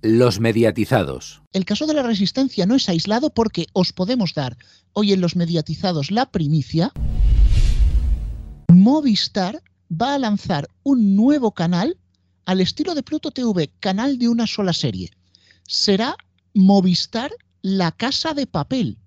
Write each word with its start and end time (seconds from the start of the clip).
Los 0.00 0.38
mediatizados. 0.38 1.42
El 1.52 1.64
caso 1.64 1.86
de 1.86 1.94
la 1.94 2.04
resistencia 2.04 2.66
no 2.66 2.76
es 2.76 2.88
aislado 2.88 3.30
porque 3.30 3.66
os 3.72 3.92
podemos 3.92 4.32
dar 4.32 4.56
hoy 4.92 5.12
en 5.12 5.20
los 5.20 5.34
mediatizados 5.34 6.12
la 6.12 6.30
primicia. 6.30 6.92
Movistar 8.68 9.60
va 9.90 10.14
a 10.14 10.18
lanzar 10.18 10.68
un 10.84 11.16
nuevo 11.16 11.52
canal 11.52 11.98
al 12.46 12.60
estilo 12.60 12.94
de 12.94 13.02
Pluto 13.02 13.32
TV, 13.32 13.72
canal 13.80 14.18
de 14.18 14.28
una 14.28 14.46
sola 14.46 14.72
serie. 14.72 15.10
Será 15.66 16.14
Movistar 16.54 17.32
La 17.60 17.90
Casa 17.90 18.34
de 18.34 18.46
Papel. 18.46 18.98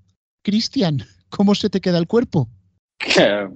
Cristian, 0.44 1.04
¿cómo 1.30 1.56
se 1.56 1.70
te 1.70 1.80
queda 1.80 2.00
el 2.00 2.08
cuerpo? 2.08 2.50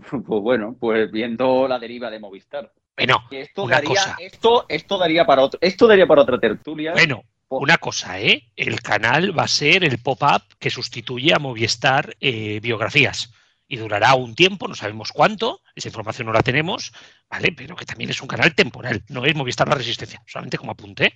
Pues 0.09 0.41
bueno, 0.41 0.75
pues 0.79 1.11
viendo 1.11 1.67
la 1.67 1.79
deriva 1.79 2.09
de 2.09 2.19
Movistar. 2.19 2.71
Bueno, 2.97 3.23
esto 3.31 3.63
una 3.63 3.75
daría, 3.75 3.89
cosa. 3.89 4.15
Esto, 4.19 4.65
esto 4.69 4.97
daría 4.97 5.25
para 5.25 5.41
otro, 5.41 5.59
esto 5.61 5.87
daría 5.87 6.07
para 6.07 6.21
otra 6.21 6.39
tertulia. 6.39 6.93
Bueno, 6.93 7.23
una 7.49 7.77
cosa, 7.77 8.19
¿eh? 8.19 8.43
El 8.55 8.81
canal 8.81 9.37
va 9.37 9.43
a 9.43 9.47
ser 9.47 9.83
el 9.83 9.99
pop-up 9.99 10.43
que 10.59 10.69
sustituye 10.69 11.33
a 11.33 11.39
Movistar 11.39 12.15
eh, 12.19 12.59
Biografías. 12.61 13.33
Y 13.67 13.77
durará 13.77 14.13
un 14.13 14.35
tiempo, 14.35 14.67
no 14.67 14.75
sabemos 14.75 15.11
cuánto, 15.11 15.61
esa 15.73 15.87
información 15.87 16.27
no 16.27 16.33
la 16.33 16.43
tenemos, 16.43 16.93
¿vale? 17.29 17.51
Pero 17.57 17.75
que 17.75 17.85
también 17.85 18.11
es 18.11 18.21
un 18.21 18.27
canal 18.27 18.53
temporal, 18.53 19.03
no 19.09 19.25
es 19.25 19.35
Movistar 19.35 19.67
La 19.67 19.75
Resistencia, 19.75 20.21
solamente 20.27 20.57
como 20.57 20.71
apunte. 20.71 21.13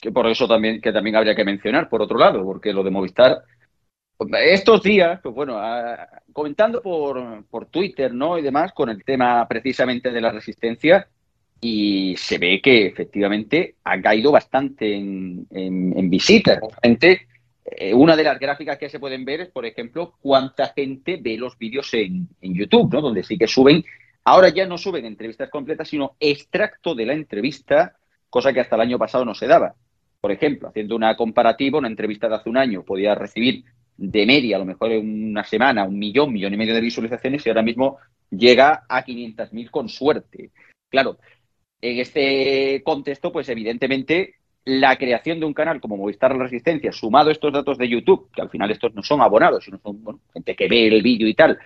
Que 0.00 0.10
por 0.10 0.26
eso 0.26 0.48
también, 0.48 0.80
que 0.80 0.92
también 0.92 1.16
habría 1.16 1.34
que 1.34 1.44
mencionar, 1.44 1.90
por 1.90 2.00
otro 2.00 2.18
lado, 2.18 2.42
porque 2.42 2.72
lo 2.72 2.82
de 2.82 2.90
Movistar, 2.90 3.42
estos 4.42 4.82
días, 4.82 5.20
pues 5.22 5.34
bueno, 5.34 5.58
a, 5.58 6.08
comentando 6.32 6.80
por, 6.80 7.44
por 7.46 7.66
Twitter, 7.66 8.14
¿no? 8.14 8.38
Y 8.38 8.42
demás, 8.42 8.72
con 8.72 8.88
el 8.88 9.04
tema 9.04 9.46
precisamente 9.46 10.10
de 10.10 10.20
la 10.22 10.32
resistencia, 10.32 11.06
y 11.60 12.16
se 12.16 12.38
ve 12.38 12.60
que 12.62 12.86
efectivamente 12.86 13.74
ha 13.84 14.00
caído 14.00 14.32
bastante 14.32 14.94
en, 14.94 15.46
en, 15.50 15.96
en 15.96 16.10
visitas. 16.10 16.58
Gente, 16.82 17.26
eh, 17.64 17.92
una 17.92 18.16
de 18.16 18.24
las 18.24 18.38
gráficas 18.38 18.78
que 18.78 18.88
se 18.88 18.98
pueden 18.98 19.24
ver 19.24 19.42
es, 19.42 19.48
por 19.50 19.66
ejemplo, 19.66 20.14
cuánta 20.20 20.68
gente 20.68 21.18
ve 21.20 21.36
los 21.36 21.58
vídeos 21.58 21.92
en, 21.94 22.28
en, 22.40 22.54
YouTube, 22.54 22.92
¿no? 22.92 23.00
Donde 23.02 23.22
sí 23.22 23.36
que 23.36 23.46
suben, 23.46 23.84
ahora 24.24 24.48
ya 24.48 24.66
no 24.66 24.78
suben 24.78 25.04
entrevistas 25.04 25.50
completas, 25.50 25.88
sino 25.88 26.16
extracto 26.18 26.94
de 26.94 27.06
la 27.06 27.12
entrevista, 27.12 27.96
cosa 28.30 28.52
que 28.52 28.60
hasta 28.60 28.76
el 28.76 28.82
año 28.82 28.98
pasado 28.98 29.24
no 29.24 29.34
se 29.34 29.46
daba. 29.46 29.74
Por 30.20 30.32
ejemplo, 30.32 30.68
haciendo 30.68 30.96
una 30.96 31.14
comparativa, 31.16 31.78
una 31.78 31.88
entrevista 31.88 32.28
de 32.28 32.36
hace 32.36 32.48
un 32.48 32.56
año 32.56 32.82
podía 32.82 33.14
recibir 33.14 33.64
de 33.96 34.26
media, 34.26 34.56
a 34.56 34.60
lo 34.60 34.64
mejor 34.64 34.92
en 34.92 35.30
una 35.30 35.44
semana, 35.44 35.84
un 35.84 35.98
millón, 35.98 36.32
millón 36.32 36.54
y 36.54 36.56
medio 36.56 36.74
de 36.74 36.80
visualizaciones 36.80 37.44
y 37.44 37.50
ahora 37.50 37.62
mismo 37.62 37.98
llega 38.30 38.84
a 38.88 39.04
500.000 39.04 39.70
con 39.70 39.88
suerte. 39.88 40.50
Claro, 40.88 41.18
en 41.82 41.98
este 41.98 42.82
contexto, 42.84 43.32
pues 43.32 43.48
evidentemente 43.48 44.34
la 44.64 44.96
creación 44.96 45.40
de 45.40 45.46
un 45.46 45.54
canal 45.54 45.80
como 45.80 45.96
Movistar 45.96 46.36
La 46.36 46.44
Resistencia, 46.44 46.92
sumado 46.92 47.30
a 47.30 47.32
estos 47.32 47.52
datos 47.52 47.78
de 47.78 47.88
YouTube, 47.88 48.30
que 48.32 48.42
al 48.42 48.50
final 48.50 48.70
estos 48.70 48.94
no 48.94 49.02
son 49.02 49.20
abonados, 49.20 49.64
sino 49.64 49.78
son 49.78 50.02
bueno, 50.02 50.20
gente 50.32 50.54
que 50.54 50.68
ve 50.68 50.88
el 50.88 51.02
vídeo 51.02 51.26
y 51.26 51.34
tal, 51.34 51.58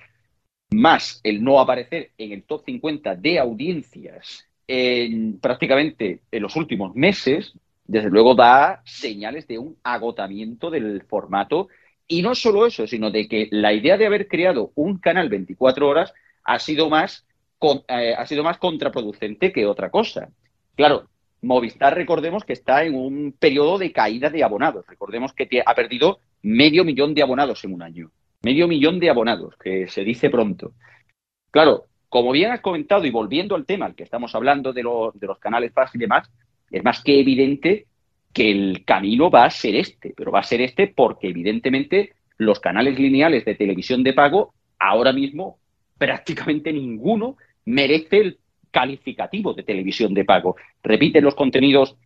más 0.71 1.21
el 1.23 1.43
no 1.43 1.61
aparecer 1.61 2.13
en 2.17 2.33
el 2.33 2.45
top 2.45 2.65
50 2.65 3.17
de 3.17 3.39
audiencias 3.39 4.47
en 4.67 5.39
prácticamente 5.41 6.21
en 6.31 6.43
los 6.43 6.57
últimos 6.57 6.95
meses, 6.95 7.53
desde 7.87 8.11
luego 8.11 8.35
da 8.35 8.83
señales 8.85 9.47
de 9.47 9.59
un 9.59 9.77
agotamiento 9.83 10.71
del 10.71 11.03
formato. 11.03 11.69
Y 12.07 12.23
no 12.23 12.35
solo 12.35 12.67
eso, 12.67 12.87
sino 12.87 13.11
de 13.11 13.29
que 13.29 13.49
la 13.51 13.73
idea 13.73 13.97
de 13.97 14.07
haber 14.07 14.29
creado 14.29 14.73
un 14.75 14.99
canal 14.99 15.29
24 15.29 15.89
horas 15.89 16.13
ha 16.45 16.59
sido 16.59 16.91
más 16.91 17.27
eh, 17.89 18.15
ha 18.17 18.27
sido 18.27 18.43
más 18.43 18.59
contraproducente 18.59 19.53
que 19.53 19.67
otra 19.67 19.91
cosa. 19.91 20.29
Claro, 20.75 21.09
Movistar, 21.43 21.95
recordemos 21.95 22.45
que 22.45 22.55
está 22.55 22.85
en 22.85 22.95
un 22.95 23.35
periodo 23.39 23.79
de 23.79 23.93
caída 23.93 24.31
de 24.31 24.43
abonados. 24.43 24.87
Recordemos 24.87 25.33
que 25.33 25.63
ha 25.65 25.75
perdido 25.75 26.21
medio 26.43 26.85
millón 26.85 27.15
de 27.15 27.23
abonados 27.23 27.65
en 27.65 27.75
un 27.75 27.83
año. 27.83 28.11
Medio 28.43 28.67
millón 28.69 28.99
de 28.99 29.11
abonados, 29.11 29.55
que 29.63 29.89
se 29.89 30.05
dice 30.05 30.31
pronto. 30.31 30.73
Claro, 31.51 31.85
como 32.09 32.33
bien 32.33 32.51
has 32.51 32.61
comentado 32.61 33.05
y 33.07 33.11
volviendo 33.11 33.55
al 33.55 33.67
tema 33.67 33.87
al 33.87 33.95
que 33.95 34.05
estamos 34.05 34.35
hablando 34.35 34.73
de, 34.73 34.83
lo, 34.83 35.13
de 35.15 35.27
los 35.27 35.39
canales 35.39 35.73
FAS 35.73 35.95
y 35.95 35.99
demás, 35.99 36.31
es 36.71 36.83
más 36.83 37.03
que 37.03 37.21
evidente 37.21 37.87
que 38.33 38.51
el 38.51 38.85
camino 38.85 39.31
va 39.31 39.45
a 39.45 39.51
ser 39.51 39.77
este, 39.77 40.13
pero 40.17 40.33
va 40.33 40.41
a 40.41 40.45
ser 40.45 40.61
este 40.61 40.89
porque 40.89 41.29
evidentemente 41.29 42.15
los 42.37 42.59
canales 42.59 42.99
lineales 42.99 43.45
de 43.45 43.55
televisión 43.55 44.03
de 44.03 44.13
pago 44.13 44.55
ahora 44.79 45.13
mismo 45.13 45.59
prácticamente 45.99 46.73
ninguno 46.73 47.37
merece 47.65 48.19
el 48.19 48.39
calificativo 48.71 49.55
de 49.55 49.63
televisión 49.63 50.13
de 50.15 50.25
pago. 50.25 50.57
Repiten 50.83 51.25
los 51.25 51.35
contenidos 51.35 51.97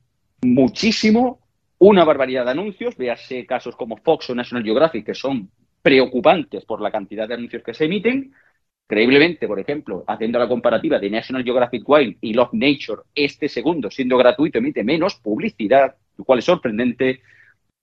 muchísimo, 0.42 1.40
una 1.78 2.04
barbaridad 2.04 2.44
de 2.44 2.50
anuncios, 2.50 2.96
véase 2.96 3.46
casos 3.46 3.76
como 3.76 3.96
Fox 3.96 4.30
o 4.30 4.34
National 4.34 4.64
Geographic, 4.64 5.06
que 5.06 5.14
son 5.14 5.50
preocupantes 5.80 6.64
por 6.64 6.80
la 6.80 6.90
cantidad 6.90 7.26
de 7.26 7.34
anuncios 7.34 7.62
que 7.62 7.74
se 7.74 7.86
emiten. 7.86 8.32
Creíblemente, 8.86 9.46
por 9.46 9.60
ejemplo, 9.60 10.04
haciendo 10.06 10.38
la 10.38 10.48
comparativa 10.48 10.98
de 10.98 11.10
National 11.10 11.44
Geographic 11.44 11.88
Wild 11.88 12.16
y 12.20 12.34
Love 12.34 12.52
Nature, 12.52 13.02
este 13.14 13.48
segundo, 13.48 13.90
siendo 13.90 14.16
gratuito, 14.16 14.58
emite 14.58 14.82
menos 14.82 15.16
publicidad, 15.16 15.96
lo 16.16 16.24
cual 16.24 16.40
es 16.40 16.44
sorprendente. 16.44 17.20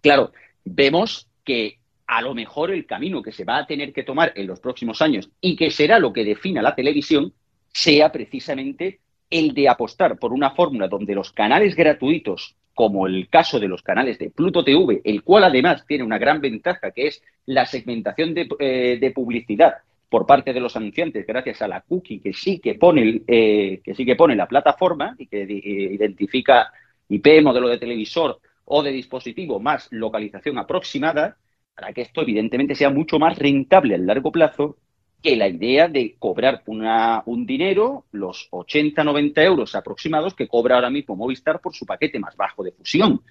Claro, 0.01 0.31
vemos 0.63 1.27
que 1.43 1.79
a 2.07 2.21
lo 2.21 2.35
mejor 2.35 2.71
el 2.71 2.85
camino 2.85 3.21
que 3.21 3.31
se 3.31 3.45
va 3.45 3.57
a 3.57 3.67
tener 3.67 3.93
que 3.93 4.03
tomar 4.03 4.33
en 4.35 4.47
los 4.47 4.59
próximos 4.59 5.01
años 5.01 5.29
y 5.41 5.55
que 5.55 5.71
será 5.71 5.99
lo 5.99 6.13
que 6.13 6.23
defina 6.23 6.61
la 6.61 6.75
televisión 6.75 7.33
sea 7.75 8.09
precisamente 8.09 9.01
el 9.29 9.53
de 9.53 9.67
apostar 9.67 10.17
por 10.17 10.31
una 10.31 10.51
fórmula 10.51 10.87
donde 10.87 11.13
los 11.13 11.33
canales 11.33 11.75
gratuitos, 11.75 12.55
como 12.73 13.05
el 13.05 13.27
caso 13.27 13.59
de 13.59 13.67
los 13.67 13.81
canales 13.81 14.17
de 14.17 14.29
Pluto 14.29 14.63
TV, 14.63 15.01
el 15.03 15.23
cual 15.23 15.43
además 15.43 15.85
tiene 15.85 16.05
una 16.05 16.17
gran 16.17 16.39
ventaja 16.39 16.91
que 16.91 17.07
es 17.07 17.21
la 17.45 17.65
segmentación 17.65 18.33
de, 18.33 18.47
eh, 18.59 18.97
de 18.99 19.11
publicidad 19.11 19.73
por 20.07 20.25
parte 20.25 20.53
de 20.53 20.61
los 20.61 20.77
anunciantes 20.77 21.27
gracias 21.27 21.61
a 21.61 21.67
la 21.67 21.81
cookie 21.81 22.21
que 22.21 22.31
sí 22.31 22.59
que 22.59 22.75
pone 22.75 23.23
eh, 23.27 23.81
que 23.83 23.93
sí 23.93 24.05
que 24.05 24.15
pone 24.15 24.37
la 24.37 24.47
plataforma 24.47 25.13
y 25.17 25.27
que 25.27 25.43
eh, 25.43 25.93
identifica 25.93 26.71
IP, 27.09 27.41
modelo 27.43 27.67
de 27.67 27.77
televisor 27.77 28.39
o 28.63 28.83
de 28.83 28.91
dispositivo 28.93 29.59
más 29.59 29.89
localización 29.91 30.57
aproximada, 30.57 31.35
para 31.75 31.91
que 31.91 32.03
esto 32.03 32.21
evidentemente 32.21 32.73
sea 32.73 32.89
mucho 32.89 33.19
más 33.19 33.37
rentable 33.37 33.95
a 33.95 33.97
largo 33.97 34.31
plazo 34.31 34.77
que 35.25 35.35
la 35.35 35.47
idea 35.47 35.87
de 35.87 36.17
cobrar 36.19 36.61
una, 36.67 37.23
un 37.25 37.47
dinero, 37.47 38.05
los 38.11 38.47
80, 38.51 39.03
90 39.03 39.41
euros 39.41 39.73
aproximados 39.73 40.35
que 40.35 40.47
cobra 40.47 40.75
ahora 40.75 40.91
mismo 40.91 41.15
Movistar 41.15 41.59
por 41.61 41.73
su 41.73 41.83
paquete 41.83 42.19
más 42.19 42.35
bajo 42.35 42.63
de 42.63 42.71
fusión. 42.71 43.23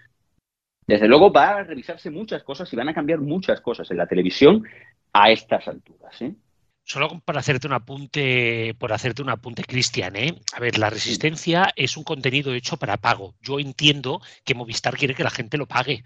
Desde 0.84 1.06
luego 1.06 1.32
va 1.32 1.50
a 1.50 1.62
revisarse 1.62 2.10
muchas 2.10 2.42
cosas 2.42 2.70
y 2.72 2.74
van 2.74 2.88
a 2.88 2.94
cambiar 2.94 3.20
muchas 3.20 3.60
cosas 3.60 3.88
en 3.92 3.98
la 3.98 4.08
televisión 4.08 4.64
a 5.12 5.30
estas 5.30 5.68
alturas. 5.68 6.20
¿eh? 6.20 6.34
Solo 6.82 7.22
para 7.24 7.38
hacerte 7.38 7.68
un 7.68 7.74
apunte, 7.74 8.74
por 8.76 8.92
hacerte 8.92 9.22
un 9.22 9.30
apunte, 9.30 9.62
Cristian, 9.62 10.16
¿eh? 10.16 10.34
A 10.52 10.58
ver, 10.58 10.78
la 10.78 10.90
resistencia 10.90 11.66
sí. 11.66 11.84
es 11.84 11.96
un 11.96 12.02
contenido 12.02 12.52
hecho 12.54 12.76
para 12.76 12.96
pago. 12.96 13.36
Yo 13.40 13.60
entiendo 13.60 14.20
que 14.44 14.56
Movistar 14.56 14.96
quiere 14.96 15.14
que 15.14 15.22
la 15.22 15.30
gente 15.30 15.58
lo 15.58 15.66
pague. 15.66 16.02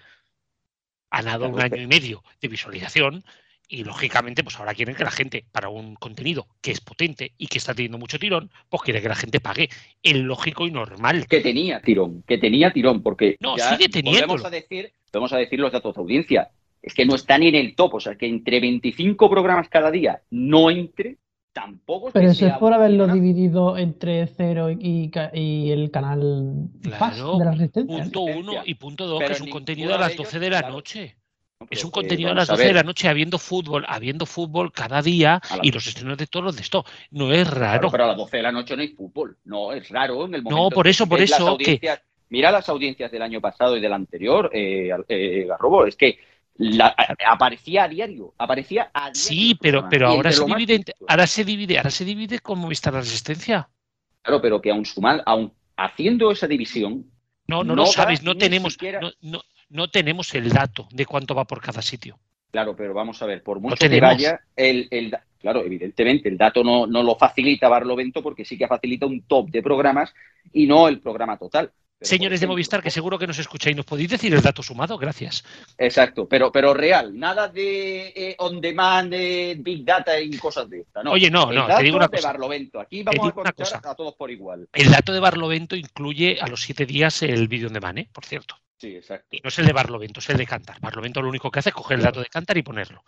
Han 1.08 1.24
dado 1.24 1.48
un 1.48 1.62
año 1.62 1.80
y 1.80 1.86
medio 1.86 2.22
de 2.42 2.48
visualización 2.48 3.24
y 3.68 3.84
lógicamente, 3.84 4.42
pues 4.42 4.58
ahora 4.58 4.74
quieren 4.74 4.94
que 4.94 5.04
la 5.04 5.10
gente, 5.10 5.44
para 5.52 5.68
un 5.68 5.94
contenido 5.94 6.46
que 6.62 6.70
es 6.70 6.80
potente 6.80 7.32
y 7.36 7.48
que 7.48 7.58
está 7.58 7.74
teniendo 7.74 7.98
mucho 7.98 8.18
tirón, 8.18 8.50
pues 8.70 8.82
quiere 8.82 9.02
que 9.02 9.08
la 9.08 9.14
gente 9.14 9.40
pague 9.40 9.68
el 10.02 10.22
lógico 10.22 10.66
y 10.66 10.70
normal. 10.70 11.26
Que 11.28 11.40
tenía 11.40 11.80
tirón, 11.80 12.22
que 12.26 12.38
tenía 12.38 12.72
tirón, 12.72 13.02
porque 13.02 13.36
no, 13.40 13.56
ya 13.56 13.76
sigue 13.76 13.90
teniendo. 13.90 14.26
Vamos 14.26 14.44
a 14.46 14.50
decir, 14.50 14.92
vamos 15.12 15.32
a 15.34 15.36
decir 15.36 15.60
los 15.60 15.70
datos 15.70 15.94
de 15.94 16.00
audiencia. 16.00 16.50
Es 16.80 16.94
que 16.94 17.04
no 17.04 17.14
está 17.14 17.36
ni 17.36 17.48
en 17.48 17.56
el 17.56 17.74
top, 17.74 17.94
o 17.94 18.00
sea, 18.00 18.16
que 18.16 18.26
entre 18.26 18.60
25 18.60 19.28
programas 19.28 19.68
cada 19.68 19.90
día 19.90 20.22
no 20.30 20.70
entre, 20.70 21.18
tampoco. 21.52 22.10
Pero 22.12 22.30
eso 22.30 22.46
es 22.46 22.54
por 22.54 22.72
haberlo 22.72 23.06
nada. 23.06 23.20
dividido 23.20 23.76
entre 23.76 24.26
cero 24.28 24.70
y, 24.70 25.10
y 25.34 25.70
el 25.70 25.90
canal 25.90 26.70
claro, 26.80 27.36
de 27.36 27.44
la 27.44 27.50
resistencia. 27.50 28.02
Punto 28.02 28.22
uno 28.22 28.52
y 28.64 28.74
punto 28.74 29.06
dos, 29.06 29.22
que 29.22 29.32
es 29.32 29.40
un 29.42 29.50
contenido 29.50 29.94
a 29.94 29.98
las 29.98 30.16
12 30.16 30.38
de 30.38 30.50
la 30.50 30.60
claro. 30.60 30.74
noche. 30.74 31.17
Es 31.70 31.84
un 31.84 31.90
contenido 31.90 32.30
a 32.30 32.34
las 32.34 32.48
12 32.48 32.66
de 32.66 32.72
la 32.72 32.82
noche 32.84 33.08
habiendo 33.08 33.38
fútbol, 33.38 33.84
habiendo 33.88 34.26
fútbol 34.26 34.72
cada 34.72 35.02
día 35.02 35.40
y 35.60 35.72
los 35.72 35.86
estrenos 35.86 36.16
de 36.16 36.28
todos 36.28 36.44
los 36.44 36.56
de 36.56 36.62
esto. 36.62 36.84
No 37.10 37.32
es 37.32 37.50
raro. 37.50 37.80
Claro, 37.80 37.90
pero 37.90 38.04
a 38.04 38.06
las 38.08 38.16
12 38.16 38.36
de 38.36 38.42
la 38.44 38.52
noche 38.52 38.76
no 38.76 38.82
hay 38.82 38.88
fútbol. 38.88 39.36
No, 39.44 39.72
es 39.72 39.88
raro 39.88 40.26
en 40.26 40.34
el 40.34 40.42
momento. 40.42 40.64
No, 40.64 40.70
por 40.70 40.86
eso, 40.86 41.06
por 41.08 41.20
eso. 41.20 41.58
Que... 41.58 41.80
Mira 42.30 42.52
las 42.52 42.68
audiencias 42.68 43.10
del 43.10 43.22
año 43.22 43.40
pasado 43.40 43.76
y 43.76 43.80
del 43.80 43.92
anterior, 43.92 44.50
eh, 44.52 44.90
eh, 45.08 45.46
Garrobo, 45.48 45.86
es 45.86 45.96
que 45.96 46.18
la, 46.58 46.94
aparecía 47.26 47.84
a 47.84 47.88
diario, 47.88 48.34
aparecía 48.36 48.90
a 48.92 49.10
diario. 49.10 49.14
Sí, 49.14 49.56
pero, 49.60 49.88
pero 49.88 50.08
ahora 50.08 50.30
se 50.30 50.44
divide, 50.44 50.84
ahora 51.08 51.26
se 51.26 51.44
divide, 51.44 51.78
ahora 51.78 51.90
se 51.90 52.04
divide 52.04 52.38
con 52.40 52.58
Movistar 52.58 52.92
la 52.92 53.00
Resistencia. 53.00 53.68
Claro, 54.22 54.42
pero 54.42 54.60
que 54.60 54.70
aún 54.70 54.84
sumar, 54.84 55.22
aún 55.24 55.52
haciendo 55.76 56.30
esa 56.30 56.46
división. 56.46 57.10
No, 57.46 57.64
no, 57.64 57.74
no 57.74 57.82
lo 57.82 57.86
sabes, 57.86 58.22
no 58.22 58.36
tenemos. 58.36 58.74
Siquiera... 58.74 59.00
No, 59.00 59.10
no, 59.22 59.40
no 59.70 59.88
tenemos 59.88 60.34
el 60.34 60.50
dato 60.50 60.88
de 60.90 61.06
cuánto 61.06 61.34
va 61.34 61.44
por 61.44 61.60
cada 61.60 61.82
sitio. 61.82 62.18
Claro, 62.50 62.74
pero 62.74 62.94
vamos 62.94 63.20
a 63.20 63.26
ver, 63.26 63.42
por 63.42 63.60
mucho 63.60 63.76
que 63.76 64.00
vaya, 64.00 64.40
el, 64.56 64.88
el, 64.90 65.14
claro, 65.38 65.64
evidentemente 65.64 66.28
el 66.28 66.38
dato 66.38 66.64
no, 66.64 66.86
no 66.86 67.02
lo 67.02 67.16
facilita 67.16 67.68
Barlovento 67.68 68.22
porque 68.22 68.44
sí 68.44 68.56
que 68.56 68.66
facilita 68.66 69.06
un 69.06 69.22
top 69.22 69.50
de 69.50 69.62
programas 69.62 70.14
y 70.52 70.66
no 70.66 70.88
el 70.88 71.00
programa 71.00 71.36
total. 71.36 71.70
Señores 72.00 72.40
de 72.40 72.46
Movistar, 72.46 72.80
que 72.80 72.92
seguro 72.92 73.18
que 73.18 73.26
nos 73.26 73.40
escucháis, 73.40 73.76
¿nos 73.76 73.84
podéis 73.84 74.10
decir 74.10 74.32
el 74.32 74.40
dato 74.40 74.62
sumado? 74.62 74.96
Gracias. 74.98 75.44
Exacto, 75.76 76.28
pero, 76.28 76.52
pero 76.52 76.72
real, 76.72 77.18
nada 77.18 77.48
de 77.48 78.12
eh, 78.14 78.36
on 78.38 78.60
demand, 78.60 79.10
big 79.10 79.84
data 79.84 80.18
y 80.20 80.30
cosas 80.38 80.70
de 80.70 80.82
esta. 80.82 81.00
Oye, 81.10 81.28
no, 81.28 81.50
no, 81.50 81.66
te 81.66 81.82
digo 81.82 81.96
una 81.96 82.06
cosa. 82.06 82.20
de 82.20 82.32
Barlovento. 82.32 82.78
Aquí 82.80 83.02
vamos 83.02 83.28
a 83.28 83.32
contar 83.32 83.80
a 83.84 83.94
todos 83.96 84.14
por 84.14 84.30
igual. 84.30 84.68
El 84.72 84.92
dato 84.92 85.12
de 85.12 85.18
Barlovento 85.18 85.74
incluye 85.74 86.38
a 86.40 86.46
los 86.46 86.62
siete 86.62 86.86
días 86.86 87.20
el 87.22 87.48
vídeo 87.48 87.66
on 87.66 87.74
demand, 87.74 87.98
¿eh? 87.98 88.08
por 88.12 88.24
cierto. 88.24 88.56
Sí, 88.78 88.94
exacto. 88.94 89.26
Y 89.32 89.40
no 89.40 89.48
es 89.48 89.58
el 89.58 89.66
de 89.66 89.72
Barlovento, 89.72 90.20
es 90.20 90.30
el 90.30 90.36
de 90.36 90.46
Cantar. 90.46 90.80
Barlovento 90.80 91.20
lo 91.20 91.28
único 91.28 91.50
que 91.50 91.58
hace 91.58 91.70
es 91.70 91.74
coger 91.74 91.98
el 91.98 92.04
dato 92.04 92.20
de 92.20 92.26
Cantar 92.26 92.56
y 92.58 92.62
ponerlo. 92.62 93.02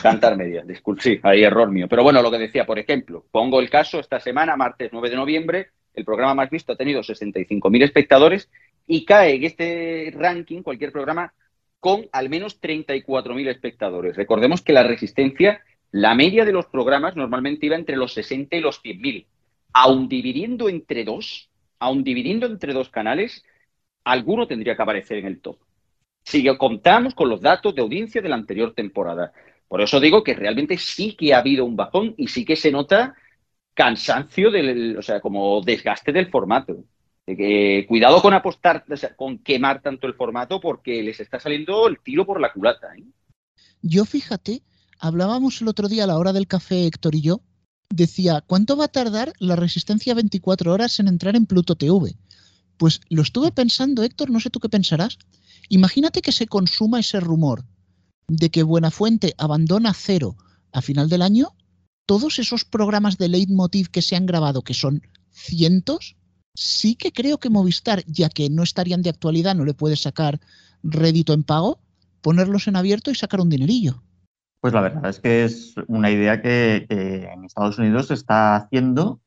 Cantar 0.00 0.36
media, 0.36 0.62
disculpe, 0.64 1.02
sí, 1.02 1.20
ahí 1.24 1.42
error 1.42 1.68
mío. 1.68 1.88
Pero 1.88 2.04
bueno, 2.04 2.22
lo 2.22 2.30
que 2.30 2.38
decía, 2.38 2.64
por 2.64 2.78
ejemplo, 2.78 3.26
pongo 3.32 3.58
el 3.58 3.68
caso 3.68 3.98
esta 3.98 4.20
semana, 4.20 4.56
martes 4.56 4.90
9 4.92 5.10
de 5.10 5.16
noviembre, 5.16 5.70
el 5.94 6.04
programa 6.04 6.34
más 6.34 6.48
visto 6.48 6.72
ha 6.72 6.76
tenido 6.76 7.00
65.000 7.00 7.82
espectadores 7.82 8.48
y 8.86 9.04
cae 9.04 9.34
en 9.34 9.44
este 9.44 10.12
ranking 10.16 10.62
cualquier 10.62 10.92
programa 10.92 11.34
con 11.80 12.06
al 12.12 12.28
menos 12.28 12.60
34.000 12.60 13.48
espectadores. 13.48 14.14
Recordemos 14.14 14.62
que 14.62 14.72
la 14.72 14.84
resistencia, 14.84 15.60
la 15.90 16.14
media 16.14 16.44
de 16.44 16.52
los 16.52 16.66
programas 16.66 17.16
normalmente 17.16 17.66
iba 17.66 17.74
entre 17.74 17.96
los 17.96 18.14
60 18.14 18.54
y 18.54 18.60
los 18.60 18.80
100.000. 18.80 19.26
Aun 19.72 20.08
dividiendo 20.08 20.68
entre 20.68 21.02
dos, 21.02 21.50
aun 21.80 22.04
dividiendo 22.04 22.46
entre 22.46 22.72
dos 22.72 22.90
canales, 22.90 23.44
alguno 24.06 24.46
tendría 24.46 24.76
que 24.76 24.82
aparecer 24.82 25.18
en 25.18 25.26
el 25.26 25.40
top. 25.40 25.58
Si 26.24 26.44
contamos 26.56 27.14
con 27.14 27.28
los 27.28 27.40
datos 27.40 27.74
de 27.74 27.82
audiencia 27.82 28.22
de 28.22 28.28
la 28.28 28.36
anterior 28.36 28.72
temporada. 28.72 29.32
Por 29.68 29.80
eso 29.80 29.98
digo 30.00 30.22
que 30.22 30.34
realmente 30.34 30.78
sí 30.78 31.16
que 31.16 31.34
ha 31.34 31.38
habido 31.38 31.64
un 31.64 31.76
bajón 31.76 32.14
y 32.16 32.28
sí 32.28 32.44
que 32.44 32.56
se 32.56 32.70
nota 32.70 33.14
cansancio, 33.74 34.50
del, 34.50 34.96
o 34.96 35.02
sea, 35.02 35.20
como 35.20 35.60
desgaste 35.60 36.12
del 36.12 36.30
formato. 36.30 36.84
cuidado 37.88 38.22
con 38.22 38.32
apostar, 38.32 38.84
con 39.16 39.38
quemar 39.38 39.82
tanto 39.82 40.06
el 40.06 40.14
formato 40.14 40.60
porque 40.60 41.02
les 41.02 41.18
está 41.18 41.40
saliendo 41.40 41.88
el 41.88 41.98
tiro 42.00 42.24
por 42.24 42.40
la 42.40 42.52
culata. 42.52 42.94
¿eh? 42.96 43.04
Yo 43.82 44.04
fíjate, 44.04 44.62
hablábamos 45.00 45.60
el 45.60 45.68
otro 45.68 45.88
día 45.88 46.04
a 46.04 46.06
la 46.06 46.18
hora 46.18 46.32
del 46.32 46.46
café 46.46 46.86
Héctor 46.86 47.16
y 47.16 47.22
yo, 47.22 47.40
decía, 47.90 48.42
¿cuánto 48.46 48.76
va 48.76 48.84
a 48.84 48.88
tardar 48.88 49.32
la 49.40 49.56
resistencia 49.56 50.14
24 50.14 50.72
horas 50.72 51.00
en 51.00 51.08
entrar 51.08 51.34
en 51.34 51.46
Pluto 51.46 51.74
TV? 51.74 52.14
Pues 52.76 53.00
lo 53.08 53.22
estuve 53.22 53.52
pensando, 53.52 54.02
Héctor, 54.02 54.30
no 54.30 54.40
sé 54.40 54.50
tú 54.50 54.60
qué 54.60 54.68
pensarás. 54.68 55.18
Imagínate 55.68 56.20
que 56.22 56.32
se 56.32 56.46
consuma 56.46 57.00
ese 57.00 57.20
rumor 57.20 57.64
de 58.28 58.50
que 58.50 58.62
Buenafuente 58.62 59.34
abandona 59.38 59.94
cero 59.94 60.36
a 60.72 60.82
final 60.82 61.08
del 61.08 61.22
año, 61.22 61.54
todos 62.06 62.38
esos 62.38 62.64
programas 62.64 63.18
de 63.18 63.28
leitmotiv 63.28 63.88
que 63.88 64.02
se 64.02 64.16
han 64.16 64.26
grabado, 64.26 64.62
que 64.62 64.74
son 64.74 65.02
cientos, 65.30 66.16
sí 66.54 66.96
que 66.96 67.12
creo 67.12 67.38
que 67.38 67.50
Movistar, 67.50 68.04
ya 68.06 68.28
que 68.28 68.50
no 68.50 68.62
estarían 68.62 69.02
de 69.02 69.10
actualidad, 69.10 69.54
no 69.54 69.64
le 69.64 69.74
puede 69.74 69.96
sacar 69.96 70.40
rédito 70.82 71.32
en 71.32 71.44
pago, 71.44 71.80
ponerlos 72.20 72.68
en 72.68 72.76
abierto 72.76 73.10
y 73.10 73.14
sacar 73.14 73.40
un 73.40 73.50
dinerillo. 73.50 74.02
Pues 74.60 74.72
la 74.72 74.80
verdad 74.80 75.08
es 75.08 75.20
que 75.20 75.44
es 75.44 75.74
una 75.86 76.10
idea 76.10 76.42
que, 76.42 76.86
en 76.88 77.44
Estados 77.44 77.78
Unidos 77.78 78.08
se 78.08 78.14
está 78.14 78.56
haciendo 78.56 79.20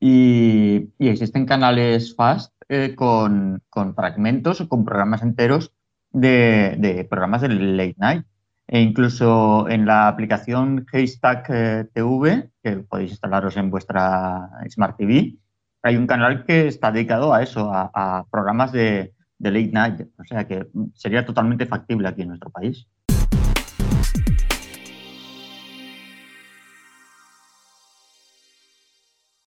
y, 0.00 0.88
y 0.98 1.08
existen 1.08 1.46
canales 1.46 2.14
fast 2.14 2.51
eh, 2.68 2.94
con, 2.94 3.62
fragmentos 3.94 4.60
o 4.60 4.68
con 4.68 4.84
programas 4.84 5.22
enteros 5.22 5.72
de, 6.10 7.06
programas 7.08 7.42
de 7.42 7.48
late 7.48 7.96
night. 7.98 8.26
E 8.68 8.80
incluso 8.80 9.68
en 9.68 9.86
la 9.86 10.08
aplicación 10.08 10.86
Haystack 10.90 11.50
eh, 11.50 11.88
TV, 11.92 12.50
que 12.62 12.76
podéis 12.78 13.10
instalaros 13.10 13.56
en 13.56 13.70
vuestra 13.70 14.48
Smart 14.68 14.96
TV, 14.96 15.36
hay 15.82 15.96
un 15.96 16.06
canal 16.06 16.44
que 16.44 16.68
está 16.68 16.92
dedicado 16.92 17.34
a 17.34 17.42
eso, 17.42 17.70
a, 17.72 18.24
programas 18.30 18.72
de, 18.72 19.12
late 19.38 19.70
night. 19.72 20.00
O 20.18 20.24
sea 20.24 20.46
que 20.46 20.68
sería 20.94 21.26
totalmente 21.26 21.66
factible 21.66 22.08
aquí 22.08 22.22
en 22.22 22.28
nuestro 22.28 22.50
país. 22.50 22.86